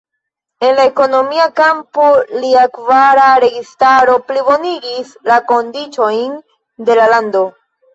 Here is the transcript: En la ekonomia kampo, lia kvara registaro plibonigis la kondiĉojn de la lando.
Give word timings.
En 0.69 0.71
la 0.77 0.85
ekonomia 0.91 1.45
kampo, 1.59 2.07
lia 2.47 2.65
kvara 2.79 3.29
registaro 3.45 4.19
plibonigis 4.33 5.17
la 5.33 5.41
kondiĉojn 5.57 6.39
de 6.91 7.03
la 7.03 7.13
lando. 7.19 7.51